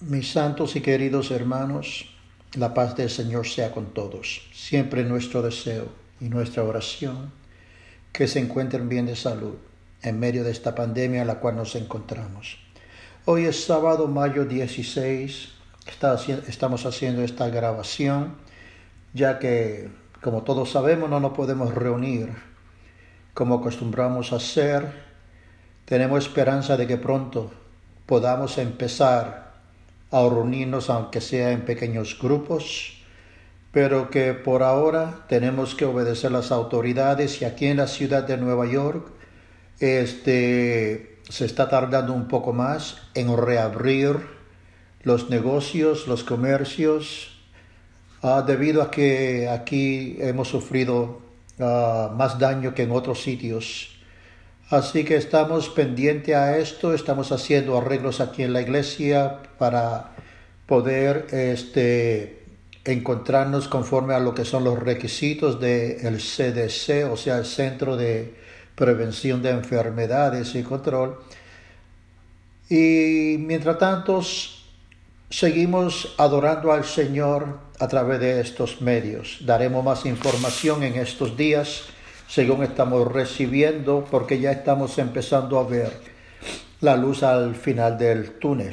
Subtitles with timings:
[0.00, 2.06] Mis santos y queridos hermanos,
[2.54, 4.48] la paz del Señor sea con todos.
[4.50, 5.88] Siempre nuestro deseo
[6.22, 7.30] y nuestra oración
[8.10, 9.56] que se encuentren bien de salud
[10.00, 12.56] en medio de esta pandemia en la cual nos encontramos.
[13.26, 15.50] Hoy es sábado, mayo 16.
[16.48, 18.36] estamos haciendo esta grabación
[19.12, 19.90] ya que,
[20.22, 22.30] como todos sabemos, no nos podemos reunir
[23.34, 24.94] como acostumbramos a hacer.
[25.84, 27.50] Tenemos esperanza de que pronto
[28.06, 29.49] podamos empezar
[30.10, 33.00] a reunirnos aunque sea en pequeños grupos,
[33.72, 38.36] pero que por ahora tenemos que obedecer las autoridades y aquí en la ciudad de
[38.36, 39.06] Nueva York
[39.78, 44.16] este, se está tardando un poco más en reabrir
[45.02, 47.38] los negocios, los comercios,
[48.22, 51.22] ah, debido a que aquí hemos sufrido
[51.60, 53.99] ah, más daño que en otros sitios.
[54.70, 60.12] Así que estamos pendientes a esto, estamos haciendo arreglos aquí en la iglesia para
[60.66, 62.44] poder este,
[62.84, 68.32] encontrarnos conforme a lo que son los requisitos del CDC, o sea, el Centro de
[68.76, 71.18] Prevención de Enfermedades y Control.
[72.68, 74.22] Y mientras tanto,
[75.30, 79.38] seguimos adorando al Señor a través de estos medios.
[79.40, 81.86] Daremos más información en estos días
[82.30, 85.92] según estamos recibiendo, porque ya estamos empezando a ver
[86.80, 88.72] la luz al final del túnel.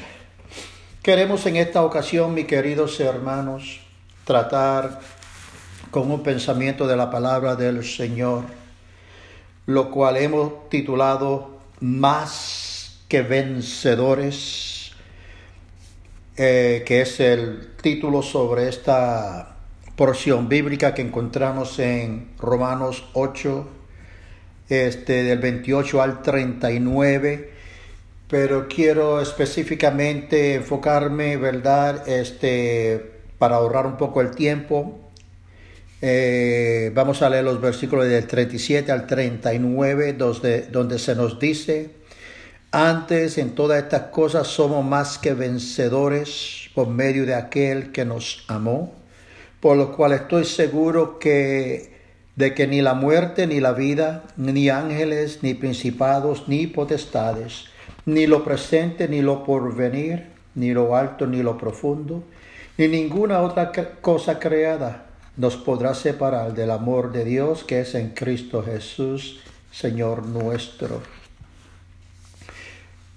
[1.02, 3.80] Queremos en esta ocasión, mis queridos hermanos,
[4.26, 5.00] tratar
[5.90, 8.44] con un pensamiento de la palabra del Señor,
[9.66, 14.92] lo cual hemos titulado Más que vencedores,
[16.36, 19.57] eh, que es el título sobre esta
[19.98, 23.68] porción bíblica que encontramos en Romanos 8,
[24.70, 27.50] este, del 28 al 39,
[28.30, 32.08] pero quiero específicamente enfocarme, ¿verdad?
[32.08, 35.00] Este, para ahorrar un poco el tiempo.
[36.04, 41.90] Eh, vamos a leer los versículos del 37 al 39, donde, donde se nos dice,
[42.70, 48.46] antes en todas estas cosas somos más que vencedores por medio de aquel que nos
[48.48, 49.07] amó
[49.60, 51.98] por lo cual estoy seguro que
[52.36, 57.66] de que ni la muerte ni la vida, ni ángeles, ni principados, ni potestades,
[58.06, 62.24] ni lo presente, ni lo porvenir, ni lo alto, ni lo profundo,
[62.78, 68.10] ni ninguna otra cosa creada nos podrá separar del amor de Dios que es en
[68.10, 69.40] Cristo Jesús,
[69.72, 71.02] Señor nuestro.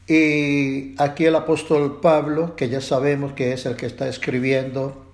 [0.07, 5.09] Y aquí el apóstol Pablo, que ya sabemos que es el que está escribiendo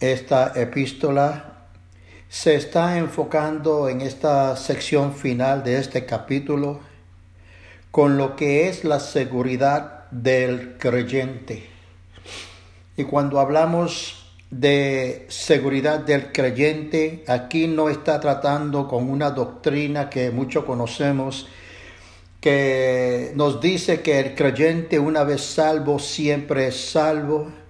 [0.00, 1.54] esta epístola
[2.28, 6.80] se está enfocando en esta sección final de este capítulo
[7.90, 11.68] con lo que es la seguridad del creyente.
[12.96, 20.30] Y cuando hablamos de seguridad del creyente, aquí no está tratando con una doctrina que
[20.30, 21.46] muchos conocemos,
[22.40, 27.63] que nos dice que el creyente una vez salvo siempre es salvo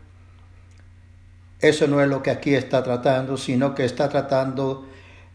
[1.69, 4.87] eso no es lo que aquí está tratando, sino que está tratando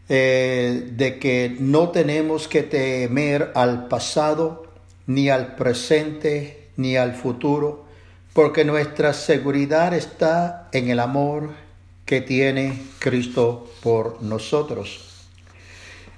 [0.09, 4.67] eh, de que no tenemos que temer al pasado,
[5.07, 7.85] ni al presente, ni al futuro,
[8.33, 11.49] porque nuestra seguridad está en el amor
[12.05, 15.27] que tiene Cristo por nosotros.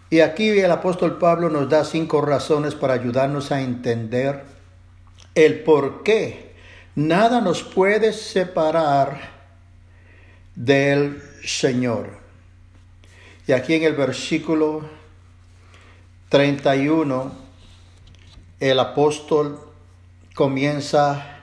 [0.10, 4.44] Y aquí el apóstol Pablo nos da cinco razones para ayudarnos a entender
[5.36, 6.52] el por qué
[6.96, 9.41] nada nos puede separar
[10.62, 12.10] del Señor.
[13.48, 14.82] Y aquí en el versículo
[16.30, 17.32] 31,
[18.60, 19.60] el apóstol
[20.36, 21.40] comienza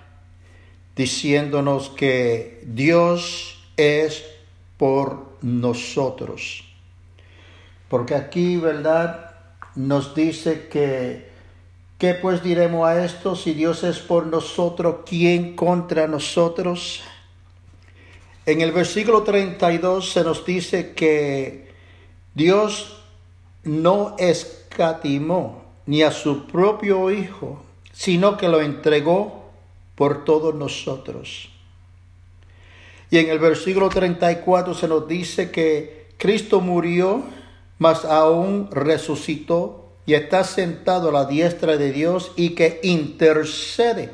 [0.95, 4.25] diciéndonos que Dios es
[4.77, 6.65] por nosotros.
[7.89, 9.35] Porque aquí, ¿verdad?
[9.75, 11.29] Nos dice que,
[11.99, 13.35] ¿qué pues diremos a esto?
[13.35, 17.03] Si Dios es por nosotros, ¿quién contra nosotros?
[18.49, 21.69] En el versículo 32 se nos dice que
[22.33, 23.03] Dios
[23.63, 27.63] no escatimó ni a su propio Hijo,
[27.93, 29.51] sino que lo entregó
[29.97, 31.51] por todos nosotros.
[33.11, 37.25] Y en el versículo 34 se nos dice que Cristo murió,
[37.77, 44.09] mas aún resucitó y está sentado a la diestra de Dios y que intercede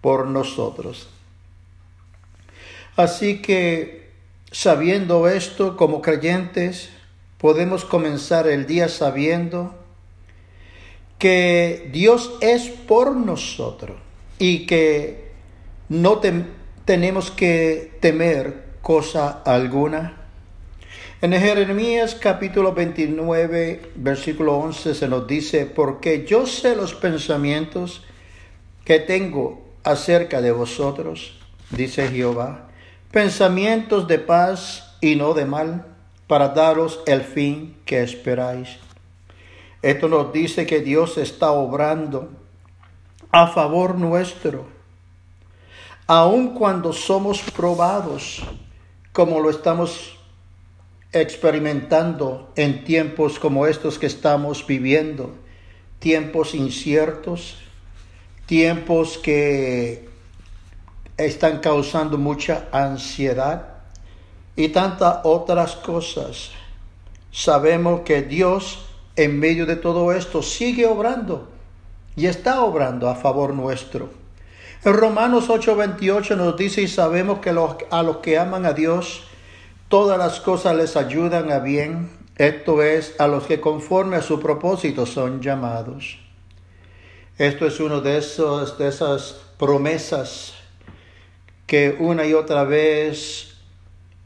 [0.00, 1.08] por nosotros.
[3.02, 4.10] Así que,
[4.52, 6.90] sabiendo esto como creyentes,
[7.36, 9.74] podemos comenzar el día sabiendo
[11.18, 13.98] que Dios es por nosotros
[14.38, 15.32] y que
[15.88, 16.20] no
[16.84, 20.18] tenemos que temer cosa alguna.
[21.22, 28.04] En Jeremías capítulo 29, versículo 11 se nos dice, porque yo sé los pensamientos
[28.84, 31.40] que tengo acerca de vosotros,
[31.70, 32.68] dice Jehová,
[33.12, 35.84] pensamientos de paz y no de mal,
[36.26, 38.78] para daros el fin que esperáis.
[39.82, 42.30] Esto nos dice que Dios está obrando
[43.30, 44.66] a favor nuestro,
[46.06, 48.42] aun cuando somos probados,
[49.12, 50.18] como lo estamos
[51.12, 55.34] experimentando en tiempos como estos que estamos viviendo,
[55.98, 57.58] tiempos inciertos,
[58.46, 60.11] tiempos que
[61.26, 63.68] están causando mucha ansiedad
[64.56, 66.50] y tantas otras cosas.
[67.30, 68.86] Sabemos que Dios
[69.16, 71.48] en medio de todo esto sigue obrando
[72.16, 74.10] y está obrando a favor nuestro.
[74.84, 79.24] En Romanos 8:28 nos dice y sabemos que a los que aman a Dios,
[79.88, 84.40] todas las cosas les ayudan a bien, esto es, a los que conforme a su
[84.40, 86.18] propósito son llamados.
[87.38, 90.54] Esto es esos, de esas promesas
[91.72, 93.54] que una y otra vez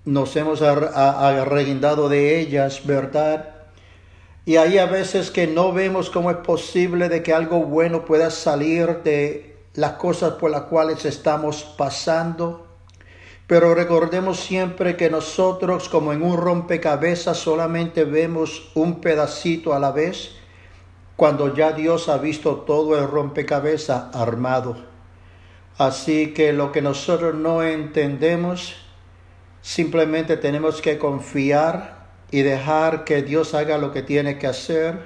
[0.05, 3.51] nos hemos arrendado de ellas, ¿verdad?
[4.45, 8.33] Y hay a veces que no vemos cómo es posible de que algo bueno pueda
[8.33, 12.67] salir de las cosas por las cuales estamos pasando.
[13.47, 19.93] Pero recordemos siempre que nosotros como en un rompecabezas solamente vemos un pedacito a la
[19.93, 20.33] vez,
[21.15, 24.96] cuando ya Dios ha visto todo el rompecabezas armado.
[25.79, 28.77] Así que lo que nosotros no entendemos,
[29.61, 34.99] simplemente tenemos que confiar y dejar que Dios haga lo que tiene que hacer,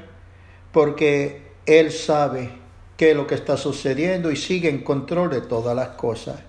[0.72, 2.50] porque Él sabe
[2.96, 6.40] qué es lo que está sucediendo y sigue en control de todas las cosas.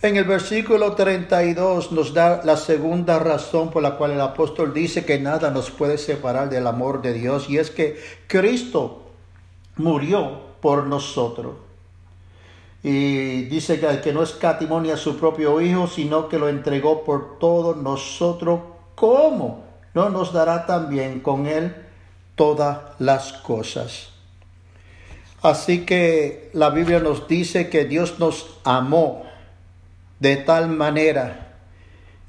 [0.00, 5.04] En el versículo 32 nos da la segunda razón por la cual el apóstol dice
[5.04, 9.10] que nada nos puede separar del amor de Dios y es que Cristo
[9.76, 11.67] murió por nosotros.
[12.82, 17.38] Y dice que, que no escatimonia a su propio Hijo, sino que lo entregó por
[17.38, 18.60] todos nosotros.
[18.94, 19.64] ¿Cómo?
[19.94, 21.74] No nos dará también con Él
[22.34, 24.10] todas las cosas.
[25.42, 29.24] Así que la Biblia nos dice que Dios nos amó
[30.20, 31.56] de tal manera.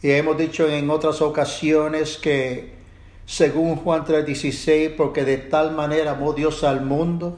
[0.02, 2.78] Y hemos dicho en otras ocasiones que
[3.26, 7.38] según Juan 3:16, porque de tal manera amó Dios al mundo,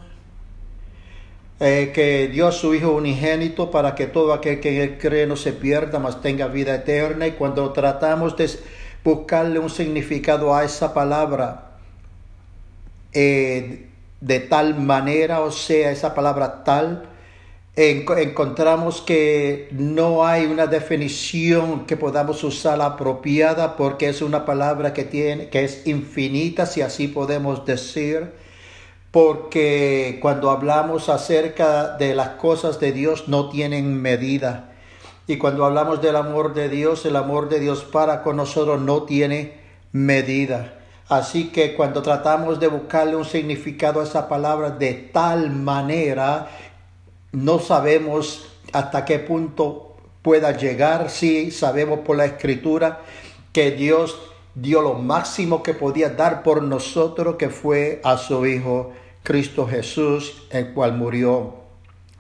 [1.64, 5.54] eh, que dio a su Hijo unigénito para que todo aquel que cree no se
[5.54, 7.28] pierda, mas tenga vida eterna.
[7.28, 8.50] Y cuando tratamos de
[9.04, 11.78] buscarle un significado a esa palabra,
[13.14, 17.10] eh, de tal manera, o sea, esa palabra tal,
[17.76, 25.06] encontramos que no hay una definición que podamos usar apropiada porque es una palabra que
[25.06, 28.34] tiene que es infinita si así podemos decir
[29.12, 34.70] porque cuando hablamos acerca de las cosas de Dios no tienen medida.
[35.28, 39.04] Y cuando hablamos del amor de Dios, el amor de Dios para con nosotros no
[39.04, 39.60] tiene
[39.92, 40.78] medida.
[41.10, 46.48] Así que cuando tratamos de buscarle un significado a esa palabra de tal manera,
[47.34, 51.10] no sabemos hasta qué punto pueda llegar.
[51.10, 53.02] Sí, sabemos por la escritura
[53.52, 54.18] que Dios
[54.56, 60.44] dio lo máximo que podía dar por nosotros, que fue a su Hijo Cristo Jesús,
[60.50, 61.62] el cual murió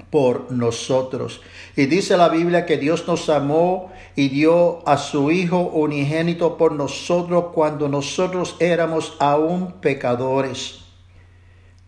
[0.10, 1.42] por nosotros.
[1.76, 6.74] Y dice la Biblia que Dios nos amó y dio a su Hijo unigénito por
[6.74, 10.80] nosotros cuando nosotros éramos aún pecadores.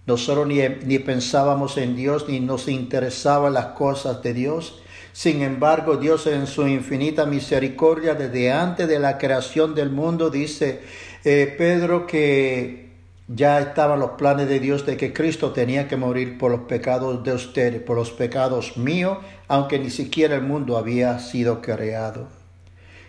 [0.06, 4.82] Nosotros ni, ni pensábamos en Dios ni nos interesaban las cosas de Dios.
[5.12, 10.82] Sin embargo, Dios en su infinita misericordia, desde antes de la creación del mundo, dice
[11.24, 12.83] eh, Pedro que
[13.28, 17.24] ya estaban los planes de Dios de que Cristo tenía que morir por los pecados
[17.24, 22.28] de ustedes, por los pecados míos, aunque ni siquiera el mundo había sido creado.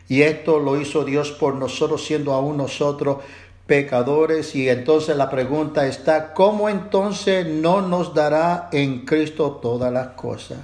[0.09, 3.19] Y esto lo hizo Dios por nosotros, siendo aún nosotros
[3.67, 4.55] pecadores.
[4.55, 10.59] Y entonces la pregunta está, ¿cómo entonces no nos dará en Cristo todas las cosas?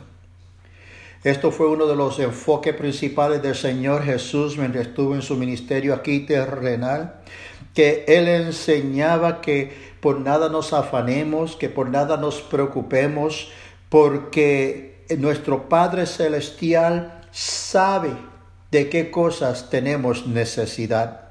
[1.24, 5.92] Esto fue uno de los enfoques principales del Señor Jesús mientras estuvo en su ministerio
[5.92, 7.20] aquí terrenal
[7.74, 13.48] que Él enseñaba que por nada nos afanemos, que por nada nos preocupemos,
[13.88, 18.10] porque nuestro Padre Celestial sabe
[18.70, 21.28] de qué cosas tenemos necesidad.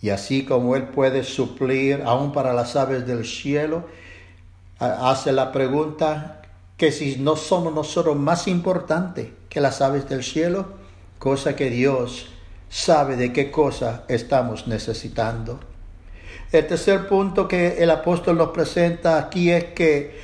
[0.00, 3.84] Y así como Él puede suplir aún para las aves del cielo,
[4.78, 6.42] hace la pregunta,
[6.76, 10.66] que si no somos nosotros más importantes que las aves del cielo,
[11.18, 12.28] cosa que Dios
[12.76, 15.58] sabe de qué cosa estamos necesitando.
[16.52, 20.20] El tercer punto que el apóstol nos presenta aquí es que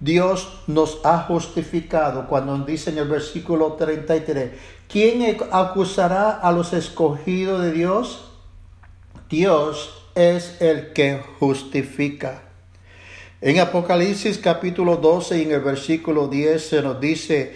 [0.00, 4.50] Dios nos ha justificado cuando dice en el versículo 33,
[4.88, 8.28] ¿quién acusará a los escogidos de Dios?
[9.30, 12.42] Dios es el que justifica.
[13.40, 17.54] En Apocalipsis capítulo 12 y en el versículo 10 se nos dice,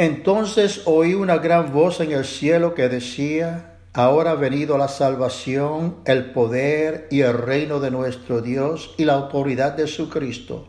[0.00, 5.96] entonces oí una gran voz en el cielo que decía, ahora ha venido la salvación,
[6.06, 10.68] el poder y el reino de nuestro Dios y la autoridad de su Cristo,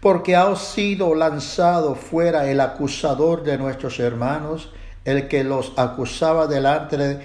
[0.00, 4.70] porque ha sido lanzado fuera el acusador de nuestros hermanos,
[5.04, 7.20] el que los acusaba delante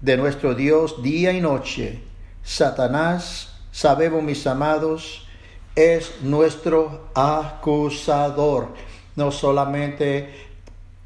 [0.00, 2.00] de nuestro Dios día y noche.
[2.42, 5.26] Satanás, sabemos mis amados,
[5.74, 8.68] es nuestro acusador.
[9.14, 10.46] No solamente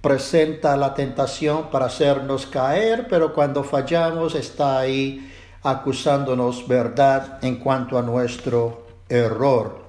[0.00, 5.30] presenta la tentación para hacernos caer, pero cuando fallamos está ahí
[5.62, 9.80] acusándonos verdad en cuanto a nuestro error.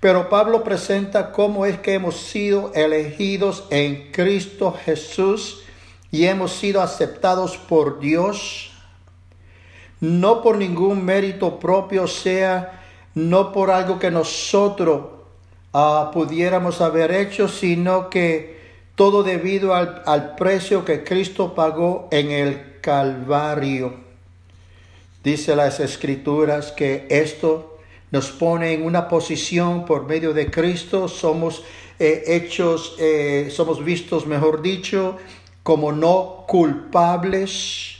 [0.00, 5.62] Pero Pablo presenta cómo es que hemos sido elegidos en Cristo Jesús
[6.10, 8.72] y hemos sido aceptados por Dios,
[10.00, 12.82] no por ningún mérito propio, sea
[13.14, 15.06] no por algo que nosotros
[15.72, 18.55] ah, pudiéramos haber hecho, sino que
[18.96, 23.94] todo debido al, al precio que Cristo pagó en el Calvario.
[25.22, 27.78] Dice las escrituras que esto
[28.10, 31.62] nos pone en una posición por medio de Cristo, somos
[31.98, 35.16] eh, hechos, eh, somos vistos, mejor dicho,
[35.62, 37.96] como no culpables,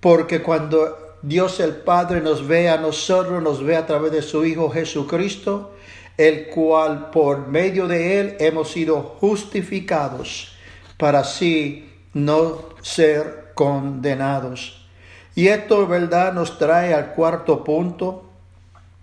[0.00, 4.44] porque cuando Dios el Padre nos ve a nosotros, nos ve a través de su
[4.44, 5.72] Hijo Jesucristo,
[6.16, 10.56] el cual por medio de él hemos sido justificados
[10.96, 14.86] para así no ser condenados.
[15.34, 18.24] Y esto, ¿verdad?, nos trae al cuarto punto,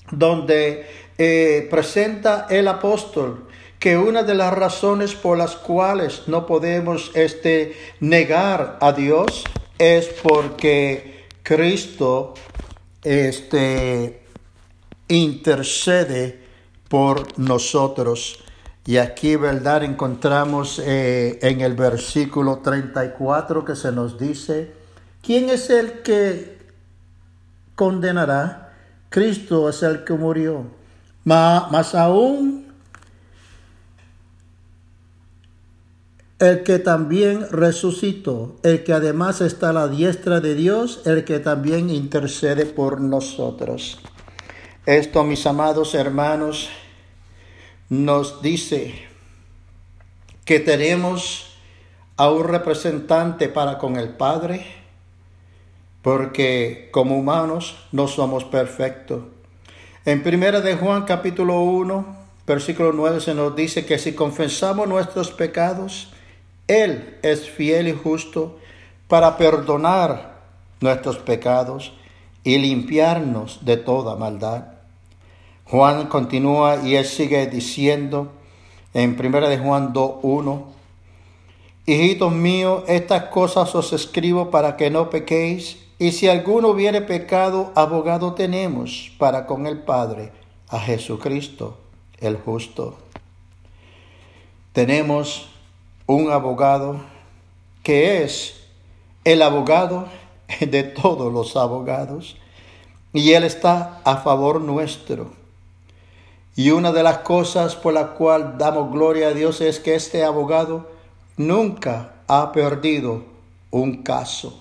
[0.09, 3.47] donde eh, presenta el apóstol
[3.79, 9.43] que una de las razones por las cuales no podemos este, negar a Dios
[9.77, 12.33] es porque Cristo
[13.03, 14.21] este,
[15.09, 16.42] intercede
[16.93, 18.37] por nosotros.
[18.85, 19.83] Y aquí, ¿verdad?
[19.83, 24.75] Encontramos eh, en el versículo 34 que se nos dice,
[25.23, 26.59] ¿quién es el que
[27.73, 28.75] condenará?
[29.09, 30.67] Cristo es el que murió.
[31.23, 32.67] más aún
[36.37, 41.39] el que también resucitó, el que además está a la diestra de Dios, el que
[41.39, 43.97] también intercede por nosotros.
[44.85, 46.69] Esto, mis amados hermanos,
[47.93, 48.95] nos dice
[50.45, 51.57] que tenemos
[52.17, 54.65] a un representante para con el Padre,
[56.01, 59.25] porque como humanos no somos perfectos.
[60.05, 65.29] En primera de Juan capítulo 1, versículo 9 se nos dice que si confesamos nuestros
[65.29, 66.11] pecados,
[66.67, 68.57] él es fiel y justo
[69.07, 70.41] para perdonar
[70.81, 71.93] nuestros pecados
[72.43, 74.72] y limpiarnos de toda maldad.
[75.73, 78.31] Juan continúa y él sigue diciendo
[78.93, 80.65] en 1 de Juan 2.1,
[81.87, 87.71] Hijitos míos, estas cosas os escribo para que no pequéis, y si alguno hubiere pecado,
[87.73, 90.31] abogado tenemos para con el Padre,
[90.69, 91.79] a Jesucristo
[92.19, 92.99] el justo.
[94.73, 95.49] Tenemos
[96.05, 96.97] un abogado
[97.81, 98.61] que es
[99.23, 100.05] el abogado
[100.59, 102.37] de todos los abogados
[103.11, 105.41] y Él está a favor nuestro.
[106.55, 110.23] Y una de las cosas por la cual damos gloria a Dios es que este
[110.23, 110.89] abogado
[111.37, 113.23] nunca ha perdido
[113.71, 114.59] un caso.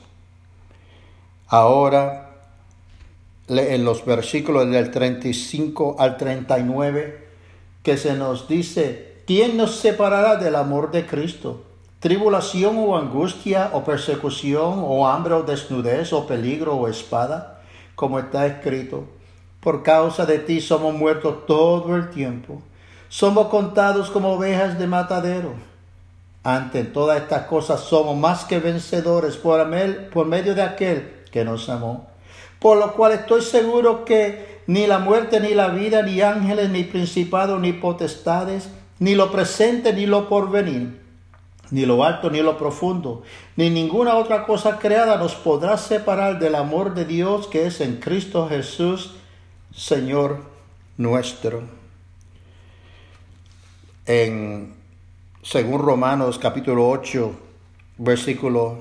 [1.48, 2.30] Ahora,
[3.48, 7.28] en los versículos del 35 al 39,
[7.82, 11.62] que se nos dice, ¿Quién nos separará del amor de Cristo?
[12.00, 17.62] ¿Tribulación o angustia o persecución o hambre o desnudez o peligro o espada?
[17.94, 19.04] Como está escrito,
[19.62, 22.60] por causa de ti somos muertos todo el tiempo.
[23.08, 25.54] Somos contados como ovejas de matadero.
[26.42, 29.64] Ante todas estas cosas somos más que vencedores por,
[30.10, 32.08] por medio de aquel que nos amó.
[32.58, 36.82] Por lo cual estoy seguro que ni la muerte, ni la vida, ni ángeles, ni
[36.82, 41.00] principados, ni potestades, ni lo presente ni lo porvenir,
[41.70, 43.22] ni lo alto ni lo profundo,
[43.56, 47.96] ni ninguna otra cosa creada nos podrá separar del amor de Dios que es en
[47.96, 49.14] Cristo Jesús,
[49.74, 50.36] Señor
[50.98, 51.62] nuestro.
[54.04, 54.74] en
[55.42, 57.32] según Romanos capítulo 8,
[57.96, 58.78] versículo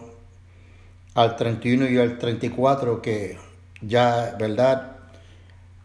[1.16, 3.38] al 31 y al 34, que
[3.82, 4.98] ya, ¿verdad?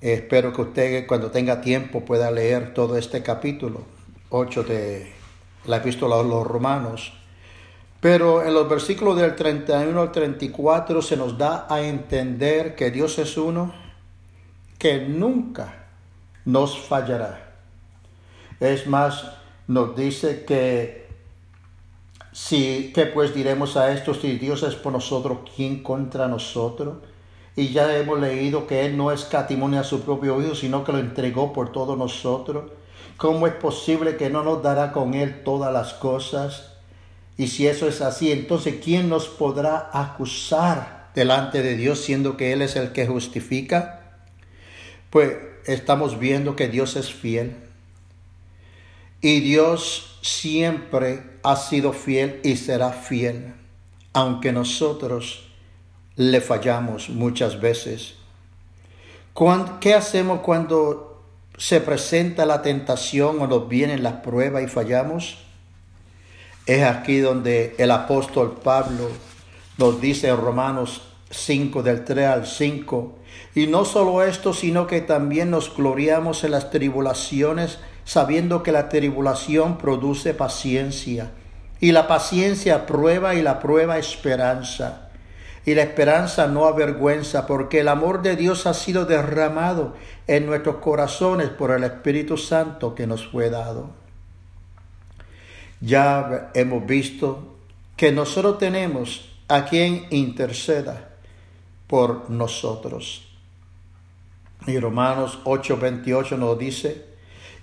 [0.00, 3.82] Espero que usted cuando tenga tiempo pueda leer todo este capítulo
[4.30, 5.12] 8 de
[5.66, 7.12] la epístola a los romanos.
[8.00, 13.18] Pero en los versículos del 31 al 34 se nos da a entender que Dios
[13.18, 13.85] es uno
[14.78, 15.86] que nunca
[16.44, 17.54] nos fallará.
[18.60, 19.24] Es más,
[19.66, 21.06] nos dice que
[22.32, 26.98] si, que pues diremos a esto, si Dios es por nosotros, ¿quién contra nosotros?
[27.56, 30.98] Y ya hemos leído que Él no escatimó a su propio Hijo, sino que lo
[30.98, 32.70] entregó por todos nosotros.
[33.16, 36.74] ¿Cómo es posible que no nos dará con Él todas las cosas?
[37.38, 42.52] Y si eso es así, entonces ¿quién nos podrá acusar delante de Dios siendo que
[42.52, 44.05] Él es el que justifica?
[45.10, 45.36] Pues
[45.66, 47.56] estamos viendo que Dios es fiel.
[49.20, 53.54] Y Dios siempre ha sido fiel y será fiel,
[54.12, 55.48] aunque nosotros
[56.16, 58.14] le fallamos muchas veces.
[59.80, 61.22] ¿Qué hacemos cuando
[61.58, 65.38] se presenta la tentación o nos vienen las pruebas y fallamos?
[66.66, 69.08] Es aquí donde el apóstol Pablo
[69.78, 73.18] nos dice en Romanos 5 del 3 al 5,
[73.54, 78.88] y no solo esto, sino que también nos gloriamos en las tribulaciones, sabiendo que la
[78.88, 81.30] tribulación produce paciencia,
[81.80, 85.06] y la paciencia prueba y la prueba esperanza
[85.66, 89.94] y la esperanza no avergüenza, porque el amor de Dios ha sido derramado
[90.28, 93.90] en nuestros corazones por el Espíritu Santo que nos fue dado.
[95.80, 97.56] Ya hemos visto
[97.96, 101.08] que nosotros tenemos a quien interceda
[101.88, 103.25] por nosotros.
[104.66, 107.04] Y Romanos 8:28 nos dice,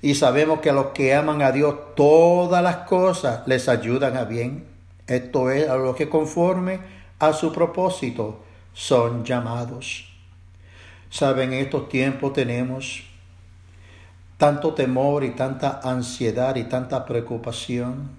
[0.01, 4.24] y sabemos que a los que aman a Dios todas las cosas les ayudan a
[4.24, 4.65] bien.
[5.07, 6.79] Esto es a los que conforme
[7.19, 8.39] a su propósito
[8.74, 10.10] son llamados.
[11.10, 13.04] Saben, en estos tiempos tenemos
[14.38, 18.12] tanto temor y tanta ansiedad y tanta preocupación.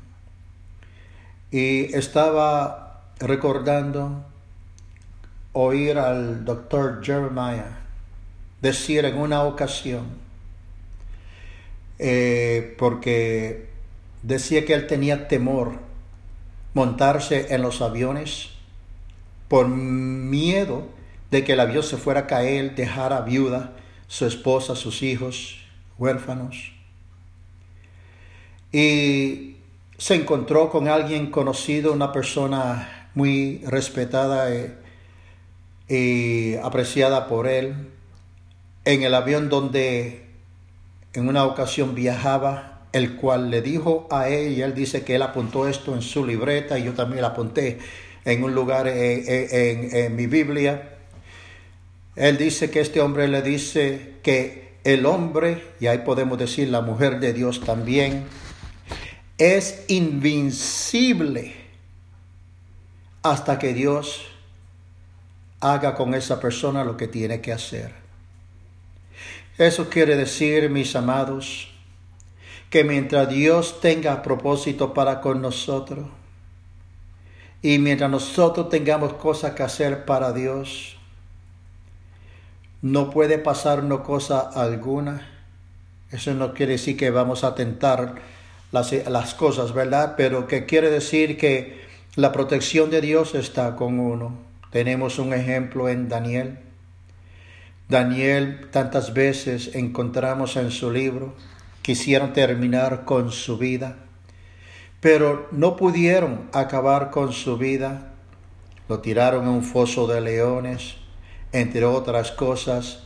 [1.51, 4.25] Y estaba recordando
[5.53, 7.84] oír al doctor Jeremiah
[8.65, 10.07] decir en una ocasión,
[11.99, 13.69] eh, porque
[14.23, 15.81] decía que él tenía temor
[16.73, 18.49] montarse en los aviones
[19.49, 20.87] por miedo
[21.31, 23.75] de que el avión se fuera a caer, dejara viuda,
[24.07, 25.59] su esposa, sus hijos,
[25.99, 26.73] huérfanos.
[28.73, 29.57] Y
[29.99, 34.49] se encontró con alguien conocido, una persona muy respetada
[35.87, 37.91] y apreciada por él,
[38.85, 40.25] en el avión donde
[41.15, 45.23] en una ocasión viajaba, el cual le dijo a él, y él dice que él
[45.23, 47.79] apuntó esto en su libreta y yo también lo apunté,
[48.25, 50.97] en un lugar eh, eh, en, mi Biblia.
[52.17, 56.81] Él dice que este hombre le dice que el hombre, y ahí podemos decir la
[56.81, 58.25] mujer de Dios también,
[59.39, 61.55] es invincible
[63.23, 64.27] hasta que Dios
[65.61, 68.04] haga con esa persona lo que tiene que hacer.
[69.57, 71.69] Eso quiere decir, mis amados,
[72.71, 76.07] que mientras Dios tenga propósito para con nosotros,
[77.63, 80.97] y mientras nosotros tengamos cosas que hacer para Dios,
[82.83, 85.27] no puede pasarnos cosa alguna.
[86.11, 88.17] Eso no quiere decir que vamos a tentar
[88.73, 90.15] las, las cosas, ¿verdad?
[90.17, 91.81] Pero que quiere decir que
[92.17, 94.37] la protección de Dios está con uno.
[94.71, 96.59] Tenemos un ejemplo en Daniel.
[97.89, 101.35] Daniel tantas veces encontramos en su libro,
[101.83, 104.05] quisieron terminar con su vida
[105.05, 108.15] pero no pudieron acabar con su vida.
[108.89, 110.95] Lo tiraron en un foso de leones,
[111.53, 113.03] entre otras cosas.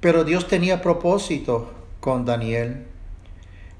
[0.00, 2.88] Pero Dios tenía propósito con Daniel.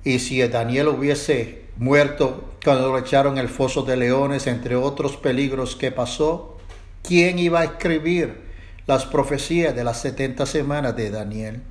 [0.04, 5.76] Y si Daniel hubiese muerto cuando lo echaron el foso de leones, entre otros peligros
[5.76, 6.56] que pasó,
[7.02, 8.40] ¿quién iba a escribir
[8.86, 11.62] las profecías de las 70 semanas de Daniel?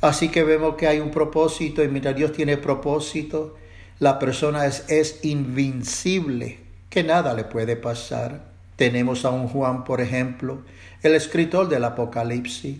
[0.00, 3.56] Así que vemos que hay un propósito y mientras Dios tiene propósito,
[3.98, 6.58] la persona es, es invincible,
[6.90, 8.52] que nada le puede pasar.
[8.76, 10.62] Tenemos a un Juan, por ejemplo,
[11.02, 12.78] el escritor del Apocalipsis.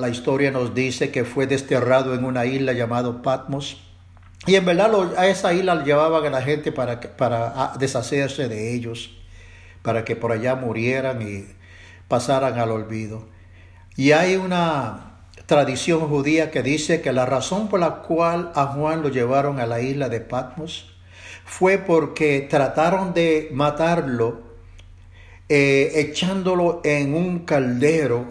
[0.00, 3.82] La historia nos dice que fue desterrado en una isla llamada Patmos.
[4.46, 9.10] Y en verdad a esa isla llevaban a la gente para, para deshacerse de ellos,
[9.82, 11.44] para que por allá murieran y
[12.10, 13.24] pasaran al olvido.
[13.96, 19.00] Y hay una tradición judía que dice que la razón por la cual a Juan
[19.02, 20.92] lo llevaron a la isla de Patmos
[21.44, 24.42] fue porque trataron de matarlo
[25.48, 28.28] eh, echándolo en un caldero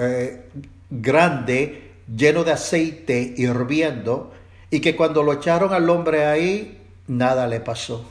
[0.00, 0.48] eh,
[0.90, 4.32] grande lleno de aceite hirviendo
[4.70, 8.10] y que cuando lo echaron al hombre ahí nada le pasó,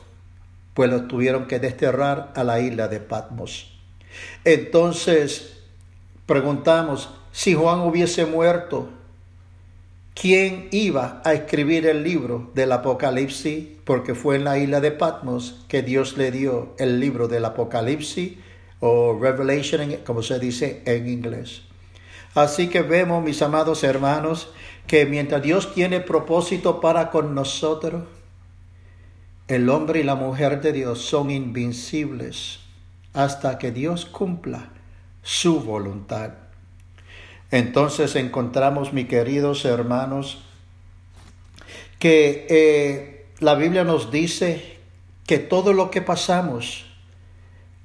[0.74, 3.71] pues lo tuvieron que desterrar a la isla de Patmos.
[4.44, 5.58] Entonces
[6.26, 8.88] preguntamos, si Juan hubiese muerto,
[10.14, 13.66] ¿quién iba a escribir el libro del Apocalipsis?
[13.84, 18.32] Porque fue en la isla de Patmos que Dios le dio el libro del Apocalipsis
[18.80, 21.62] o Revelation, como se dice en inglés.
[22.34, 24.50] Así que vemos, mis amados hermanos,
[24.86, 28.04] que mientras Dios tiene propósito para con nosotros,
[29.48, 32.61] el hombre y la mujer de Dios son invencibles
[33.14, 34.70] hasta que Dios cumpla
[35.22, 36.32] su voluntad.
[37.50, 40.42] Entonces encontramos, mis queridos hermanos,
[41.98, 44.78] que eh, la Biblia nos dice
[45.26, 46.86] que todo lo que pasamos,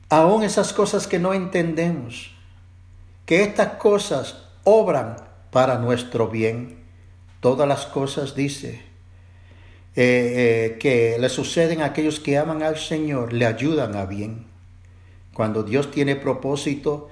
[0.09, 2.31] aun esas cosas que no entendemos,
[3.25, 5.17] que estas cosas obran
[5.51, 6.83] para nuestro bien.
[7.39, 8.81] Todas las cosas, dice,
[9.95, 14.46] eh, eh, que le suceden a aquellos que aman al Señor, le ayudan a bien.
[15.37, 17.09] Cuando Dios tiene propósito,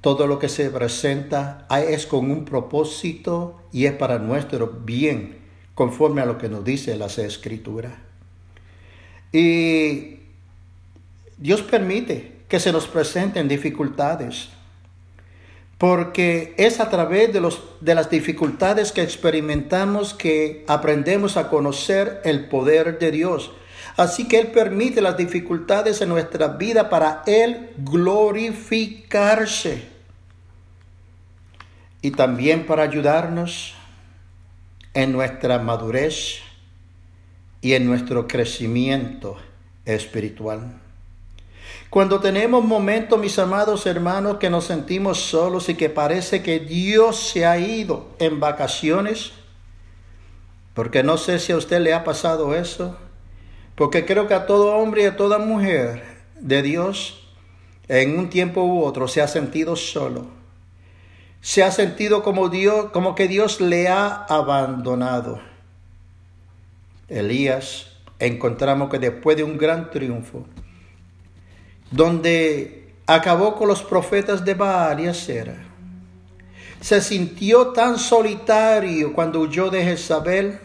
[0.00, 5.38] todo lo que se presenta es con un propósito y es para nuestro bien,
[5.76, 7.92] conforme a lo que nos dice las escrituras.
[9.30, 10.16] Y
[11.38, 14.48] Dios permite que se nos presenten dificultades,
[15.78, 22.22] porque es a través de, los, de las dificultades que experimentamos que aprendemos a conocer
[22.24, 23.52] el poder de Dios.
[24.00, 29.86] Así que Él permite las dificultades en nuestra vida para Él glorificarse
[32.00, 33.74] y también para ayudarnos
[34.94, 36.38] en nuestra madurez
[37.60, 39.36] y en nuestro crecimiento
[39.84, 40.80] espiritual.
[41.90, 47.18] Cuando tenemos momentos, mis amados hermanos, que nos sentimos solos y que parece que Dios
[47.18, 49.32] se ha ido en vacaciones,
[50.72, 52.96] porque no sé si a usted le ha pasado eso,
[53.80, 56.04] porque creo que a todo hombre y a toda mujer
[56.38, 57.26] de Dios,
[57.88, 60.26] en un tiempo u otro, se ha sentido solo
[61.40, 65.40] se ha sentido como Dios, como que Dios le ha abandonado.
[67.08, 67.86] Elías
[68.18, 70.44] encontramos que después de un gran triunfo,
[71.90, 75.56] donde acabó con los profetas de Baal y Acera,
[76.80, 80.60] se sintió tan solitario cuando huyó de Jezabel,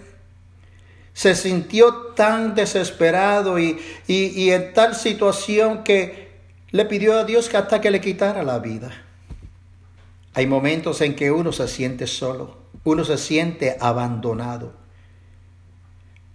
[1.15, 6.25] se sintió tan desesperado y, y en tal situación que
[6.71, 8.91] le pidió a Dios que hasta que le quitara la vida.
[10.33, 14.73] Hay momentos en que uno se siente solo, uno se siente abandonado.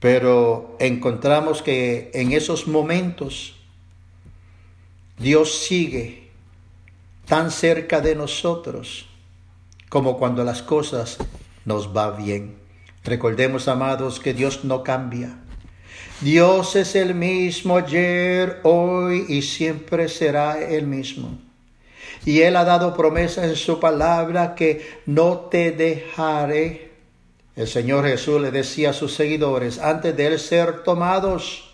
[0.01, 3.57] Pero encontramos que en esos momentos
[5.19, 6.31] Dios sigue
[7.27, 9.11] tan cerca de nosotros
[9.91, 11.19] como cuando las cosas
[11.67, 12.60] nos va bien.
[13.05, 15.39] Recordemos, amados, que Dios no cambia.
[16.21, 21.39] Dios es el mismo ayer, hoy y siempre será el mismo.
[22.27, 26.91] Y Él ha dado promesa en su palabra que no te dejaré.
[27.57, 31.71] El Señor Jesús le decía a sus seguidores, antes de Él ser tomados,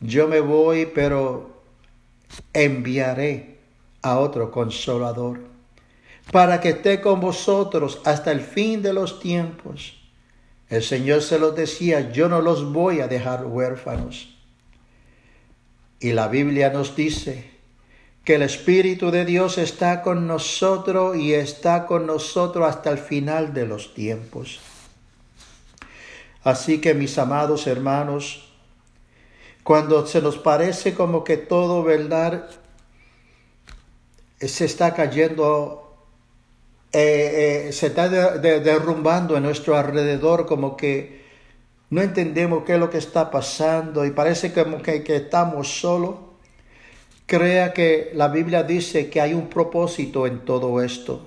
[0.00, 1.62] yo me voy, pero
[2.52, 3.58] enviaré
[4.02, 5.40] a otro consolador,
[6.30, 9.99] para que esté con vosotros hasta el fin de los tiempos.
[10.70, 14.34] El Señor se los decía, yo no los voy a dejar huérfanos.
[15.98, 17.50] Y la Biblia nos dice
[18.24, 23.52] que el Espíritu de Dios está con nosotros y está con nosotros hasta el final
[23.52, 24.60] de los tiempos.
[26.44, 28.48] Así que mis amados hermanos,
[29.64, 32.48] cuando se nos parece como que todo, ¿verdad?
[34.38, 35.89] Se está cayendo,
[36.92, 41.20] eh, eh, se está derrumbando en nuestro alrededor, como que
[41.90, 46.14] no entendemos qué es lo que está pasando y parece como que, que estamos solos
[47.30, 51.22] crea que la Biblia dice que hay un propósito en todo esto.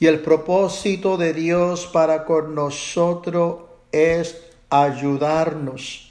[0.00, 6.10] Y el propósito de Dios para con nosotros es ayudarnos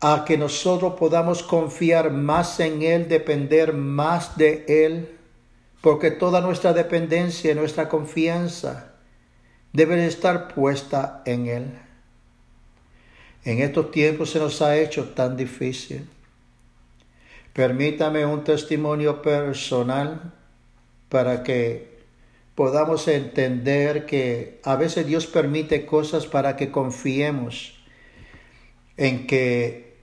[0.00, 5.17] a que nosotros podamos confiar más en Él, depender más de Él,
[5.80, 8.94] porque toda nuestra dependencia, nuestra confianza
[9.72, 11.78] debe estar puesta en Él.
[13.44, 16.08] En estos tiempos se nos ha hecho tan difícil.
[17.52, 20.32] Permítame un testimonio personal
[21.08, 21.98] para que
[22.54, 27.80] podamos entender que a veces Dios permite cosas para que confiemos
[28.96, 29.96] en que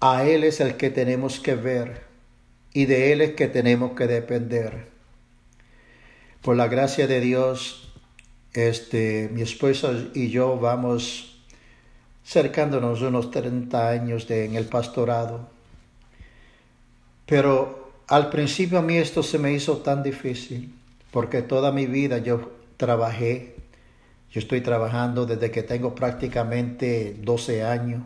[0.00, 2.02] a Él es el que tenemos que ver
[2.72, 4.93] y de Él es que tenemos que depender.
[6.44, 7.90] Por la gracia de Dios,
[8.52, 11.38] este, mi esposa y yo vamos
[12.22, 15.48] cercándonos unos 30 años de, en el pastorado.
[17.24, 20.74] Pero al principio a mí esto se me hizo tan difícil
[21.10, 23.54] porque toda mi vida yo trabajé,
[24.30, 28.02] yo estoy trabajando desde que tengo prácticamente 12 años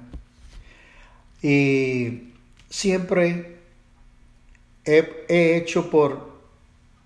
[1.42, 2.35] y
[2.70, 3.57] siempre
[4.85, 6.38] he, hecho por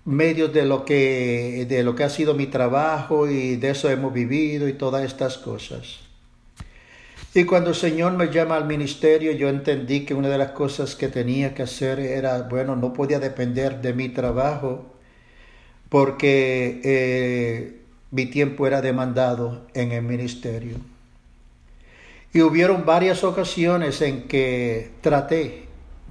[0.05, 4.13] medio de lo que de lo que ha sido mi trabajo y de eso hemos
[4.13, 5.99] vivido y todas estas cosas.
[7.35, 10.95] Y cuando el Señor me llama al ministerio, yo entendí que una de las cosas
[10.95, 14.85] que tenía que hacer era, bueno, no podía depender de mi trabajo,
[15.89, 20.77] porque eh, mi tiempo era demandado en el ministerio.
[22.33, 25.63] Y hubieron varias ocasiones en que traté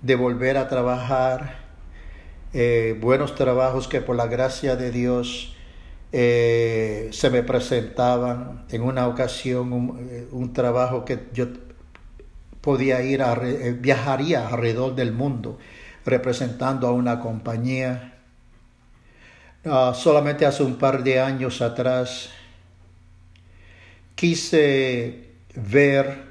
[0.02, 1.61] de volver a trabajar,
[2.52, 5.54] eh, buenos trabajos que por la gracia de Dios
[6.12, 8.64] eh, se me presentaban.
[8.70, 9.72] En una ocasión
[10.30, 11.46] un, trabajo que yo
[12.60, 15.58] podía ir a, viajaría alrededor del mundo
[16.04, 18.12] representando a una compañía
[19.64, 22.30] Ah, solamente hace un par de años atrás
[24.16, 26.24] quise ver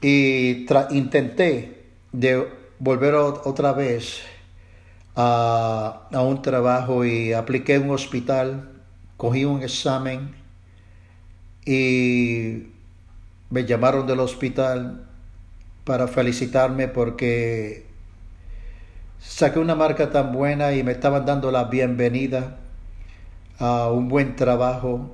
[0.00, 2.46] y intenté de
[2.78, 4.22] volver otra vez
[5.20, 8.70] a, un trabajo y apliqué un hospital,
[9.16, 10.34] cogí un examen
[11.64, 12.68] y
[13.50, 15.06] me llamaron del hospital
[15.84, 17.86] para felicitarme porque
[19.18, 22.58] saqué una marca tan buena y me estaban dando la bienvenida
[23.58, 25.10] a un buen trabajo,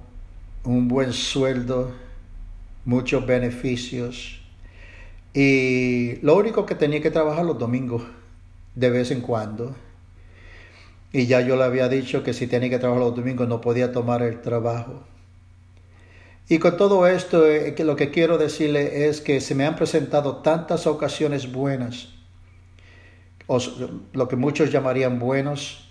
[0.65, 1.93] un buen sueldo,
[2.85, 4.41] muchos beneficios.
[5.35, 8.03] Y lo único que tenía que trabajar los domingos,
[8.75, 9.75] de vez en cuando.
[11.17, 13.91] Y ya yo le había dicho que si tenía que trabajar los domingos no podía
[13.91, 15.03] tomar el trabajo.
[16.47, 20.43] Y con todo esto, eh, lo que quiero decirle es que se me han presentado
[20.43, 22.09] tantas ocasiones buenas
[24.13, 25.89] lo que muchos llamarían buenos,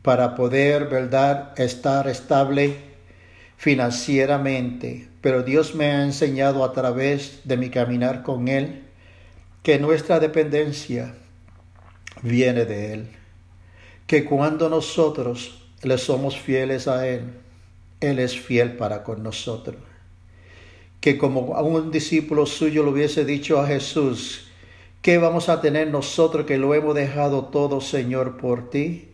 [0.00, 2.76] para poder, ¿verdad?, estar estable
[3.58, 5.08] financieramente.
[5.20, 8.84] Pero Dios me ha enseñado a través de mi caminar con Él
[9.62, 11.14] que nuestra dependencia
[12.22, 13.21] viene de Él.
[14.12, 17.32] Que cuando nosotros le somos fieles a Él,
[17.98, 19.76] Él es fiel para con nosotros.
[21.00, 24.50] Que como a un discípulo suyo le hubiese dicho a Jesús,
[25.00, 29.08] ¿Qué vamos a tener nosotros que lo hemos dejado todo, Señor, por ti?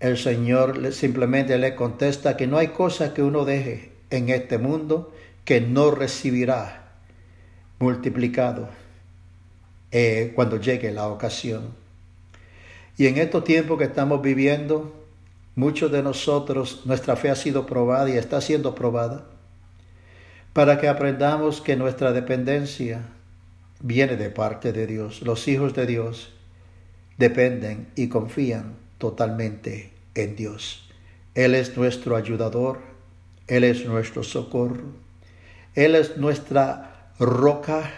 [0.00, 5.12] El Señor simplemente le contesta que no hay cosa que uno deje en este mundo
[5.44, 6.94] que no recibirá
[7.78, 8.70] multiplicado
[9.92, 11.83] eh, cuando llegue la ocasión.
[12.96, 14.92] Y en estos tiempos que estamos viviendo,
[15.56, 19.26] muchos de nosotros, nuestra fe ha sido probada y está siendo probada,
[20.52, 23.02] para que aprendamos que nuestra dependencia
[23.80, 25.22] viene de parte de Dios.
[25.22, 26.32] Los hijos de Dios
[27.18, 30.88] dependen y confían totalmente en Dios.
[31.34, 32.78] Él es nuestro ayudador,
[33.48, 34.84] Él es nuestro socorro,
[35.74, 37.90] Él es nuestra roca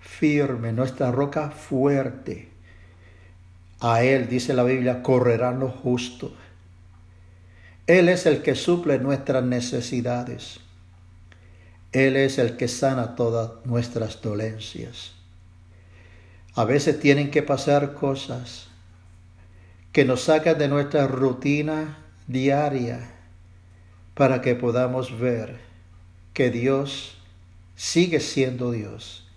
[0.00, 2.53] firme, nuestra roca fuerte.
[3.86, 6.32] A Él, dice la Biblia, correrán los justos.
[7.86, 10.60] Él es el que suple nuestras necesidades.
[11.92, 15.12] Él es el que sana todas nuestras dolencias.
[16.54, 18.68] A veces tienen que pasar cosas
[19.92, 23.10] que nos sacan de nuestra rutina diaria
[24.14, 25.58] para que podamos ver
[26.32, 27.18] que Dios
[27.76, 29.28] sigue siendo Dios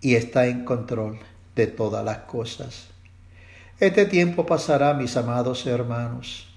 [0.00, 1.18] y está en control
[1.56, 2.90] de todas las cosas.
[3.78, 6.48] Este tiempo pasará, mis amados hermanos.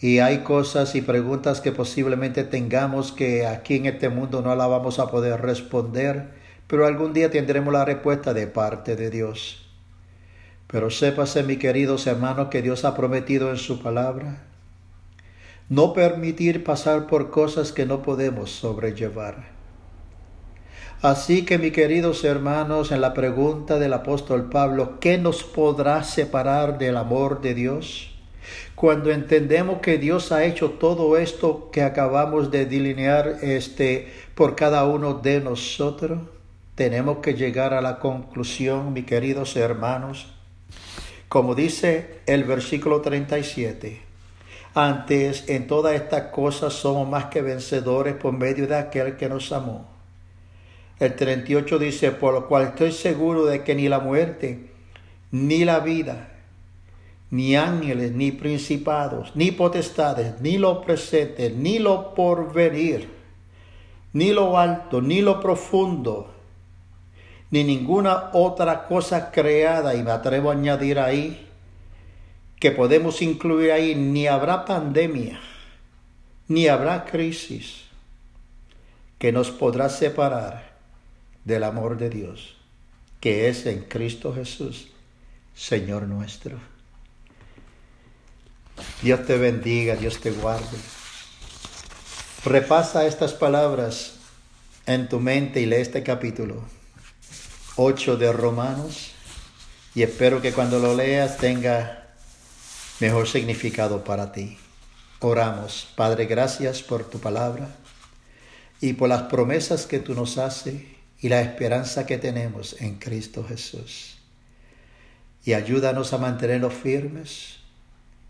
[0.00, 4.66] Y hay cosas y preguntas que posiblemente tengamos que aquí en este mundo no la
[4.66, 6.30] vamos a poder responder,
[6.66, 9.66] pero algún día tendremos la respuesta de parte de Dios.
[10.66, 14.42] Pero sépase, mi queridos hermanos, que Dios ha prometido en su palabra
[15.68, 19.53] no permitir pasar por cosas que no podemos sobrellevar.
[21.04, 26.78] Así que, mis queridos hermanos, en la pregunta del apóstol Pablo, ¿qué nos podrá separar
[26.78, 28.14] del amor de Dios?
[28.74, 34.86] Cuando entendemos que Dios ha hecho todo esto que acabamos de delinear este, por cada
[34.86, 36.20] uno de nosotros,
[36.74, 40.32] tenemos que llegar a la conclusión, mis queridos hermanos,
[41.28, 44.00] como dice el versículo 37,
[44.72, 49.52] Antes, en todas estas cosas somos más que vencedores por medio de aquel que nos
[49.52, 49.93] amó.
[51.04, 54.70] El 38 dice, por lo cual estoy seguro de que ni la muerte,
[55.32, 56.30] ni la vida,
[57.30, 63.10] ni ángeles, ni principados, ni potestades, ni lo presente, ni lo porvenir,
[64.14, 66.32] ni lo alto, ni lo profundo,
[67.50, 71.46] ni ninguna otra cosa creada, y me atrevo a añadir ahí,
[72.58, 75.38] que podemos incluir ahí, ni habrá pandemia,
[76.48, 77.84] ni habrá crisis
[79.18, 80.73] que nos podrá separar
[81.44, 82.56] del amor de Dios,
[83.20, 84.88] que es en Cristo Jesús,
[85.54, 86.58] Señor nuestro.
[89.02, 90.78] Dios te bendiga, Dios te guarde.
[92.44, 94.14] Repasa estas palabras
[94.86, 96.62] en tu mente y lee este capítulo
[97.76, 99.12] 8 de Romanos
[99.94, 102.08] y espero que cuando lo leas tenga
[103.00, 104.58] mejor significado para ti.
[105.20, 107.68] Oramos, Padre, gracias por tu palabra
[108.80, 113.44] y por las promesas que tú nos haces y la esperanza que tenemos en Cristo
[113.44, 114.18] Jesús.
[115.44, 117.60] Y ayúdanos a mantenernos firmes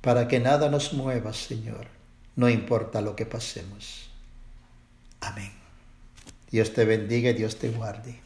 [0.01, 1.87] para que nada nos mueva, Señor,
[2.37, 4.11] no importa lo que pasemos.
[5.21, 5.53] Amén.
[6.51, 8.21] Dios te bendiga y Dios te guarde.